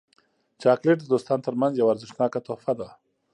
چاکلېټ 0.61 0.97
د 1.01 1.05
دوستانو 1.13 1.45
ترمنځ 1.47 1.73
یو 1.75 1.91
ارزښتناک 1.93 2.33
تحفه 2.47 2.73
ده. 2.79 2.87